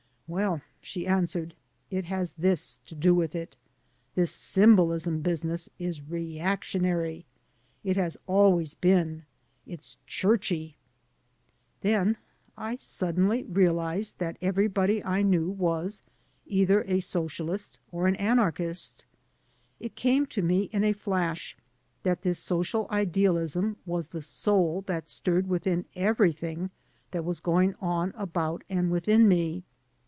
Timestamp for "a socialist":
16.87-17.77